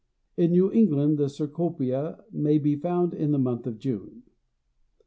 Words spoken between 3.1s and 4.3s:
in the month of June.